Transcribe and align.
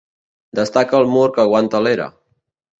Destaca 0.59 0.97
el 1.01 1.07
mur 1.17 1.27
que 1.37 1.45
aguanta 1.45 1.85
l'era. 1.89 2.11